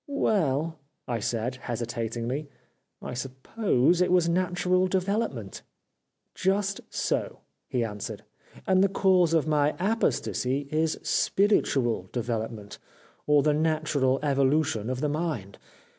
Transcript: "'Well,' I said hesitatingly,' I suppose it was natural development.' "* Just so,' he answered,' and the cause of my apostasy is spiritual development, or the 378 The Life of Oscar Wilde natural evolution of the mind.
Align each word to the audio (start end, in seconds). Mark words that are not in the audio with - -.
"'Well,' 0.25 0.79
I 1.07 1.19
said 1.19 1.57
hesitatingly,' 1.57 2.49
I 3.03 3.13
suppose 3.13 4.01
it 4.01 4.11
was 4.11 4.27
natural 4.27 4.87
development.' 4.87 5.61
"* 6.15 6.19
Just 6.33 6.81
so,' 6.89 7.41
he 7.67 7.83
answered,' 7.83 8.23
and 8.67 8.83
the 8.83 8.89
cause 8.89 9.33
of 9.35 9.45
my 9.45 9.75
apostasy 9.79 10.67
is 10.71 10.97
spiritual 11.03 12.09
development, 12.11 12.79
or 13.27 13.43
the 13.43 13.51
378 13.51 13.53
The 13.53 13.59
Life 13.59 13.59
of 13.59 13.59
Oscar 13.59 13.59
Wilde 13.59 13.63
natural 13.63 14.19
evolution 14.27 14.89
of 14.89 15.01
the 15.01 15.07
mind. 15.07 15.59